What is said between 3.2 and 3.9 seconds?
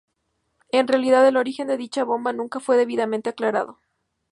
aclarado.